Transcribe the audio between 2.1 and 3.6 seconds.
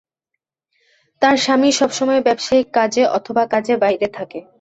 ব্যাবসায়িক কাজে অথবা